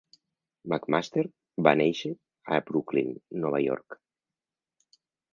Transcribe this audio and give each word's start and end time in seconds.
McMaster 0.71 1.23
va 1.67 1.73
néixer 1.81 2.09
a 2.55 2.57
Brooklyn, 2.69 3.11
Nova 3.43 3.61
York. 3.65 3.99